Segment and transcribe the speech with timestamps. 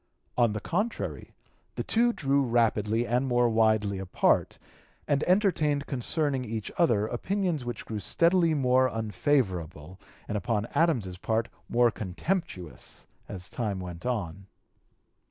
[0.35, 1.35] On the contrary
[1.75, 4.57] the two drew rapidly and more widely apart,
[5.07, 5.25] and (p.
[5.27, 11.49] 241) entertained concerning each other opinions which grew steadily more unfavorable, and upon Adams's part
[11.69, 14.47] more contemptuous, as time went on.